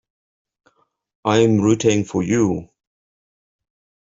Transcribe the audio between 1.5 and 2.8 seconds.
rooting for you!.